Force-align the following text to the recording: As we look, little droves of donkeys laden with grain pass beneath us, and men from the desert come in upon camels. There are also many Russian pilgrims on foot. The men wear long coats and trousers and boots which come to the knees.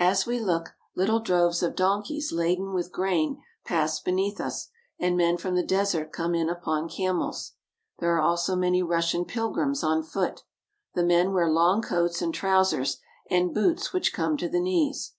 As 0.00 0.26
we 0.26 0.40
look, 0.40 0.70
little 0.96 1.20
droves 1.20 1.62
of 1.62 1.76
donkeys 1.76 2.32
laden 2.32 2.74
with 2.74 2.90
grain 2.90 3.40
pass 3.64 4.00
beneath 4.00 4.40
us, 4.40 4.70
and 4.98 5.16
men 5.16 5.36
from 5.36 5.54
the 5.54 5.62
desert 5.62 6.10
come 6.12 6.34
in 6.34 6.48
upon 6.48 6.88
camels. 6.88 7.52
There 8.00 8.12
are 8.16 8.20
also 8.20 8.56
many 8.56 8.82
Russian 8.82 9.24
pilgrims 9.24 9.84
on 9.84 10.02
foot. 10.02 10.42
The 10.96 11.04
men 11.04 11.32
wear 11.32 11.48
long 11.48 11.80
coats 11.80 12.20
and 12.20 12.34
trousers 12.34 12.96
and 13.30 13.54
boots 13.54 13.92
which 13.92 14.12
come 14.12 14.36
to 14.38 14.48
the 14.48 14.58
knees. 14.58 15.12